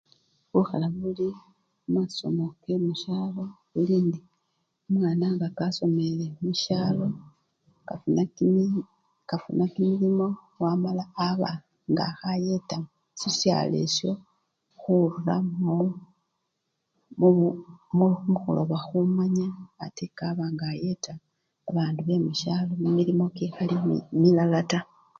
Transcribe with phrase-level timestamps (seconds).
[0.51, 1.27] Bukhala buli
[1.91, 3.43] mumasomo kemusyalo
[3.79, 4.19] ilindi
[4.87, 7.07] omwana nga kasomele musyalo
[7.93, 8.65] afuna kimi!
[9.35, 10.27] afuna kimilimo
[10.71, 11.51] amala waramba
[11.91, 12.77] nga khayeta
[13.19, 14.13] sisyalo esyo
[14.81, 15.77] khuba mu!
[17.19, 17.47] mubu!
[17.97, 18.07] mu!
[18.29, 19.47] mukhuloma khumanya
[19.85, 21.13] ate kaba nga ayeta
[21.65, 23.75] babandu bemusyalo kimilimo kikhali
[24.21, 24.87] milala taa!